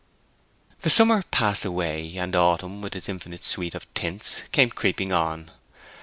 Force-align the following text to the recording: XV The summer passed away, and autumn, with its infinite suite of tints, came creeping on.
XV 0.77 0.81
The 0.81 0.89
summer 0.89 1.23
passed 1.29 1.63
away, 1.63 2.17
and 2.17 2.35
autumn, 2.35 2.81
with 2.81 2.95
its 2.95 3.07
infinite 3.07 3.43
suite 3.43 3.75
of 3.75 3.85
tints, 3.93 4.41
came 4.51 4.71
creeping 4.71 5.13
on. 5.13 5.51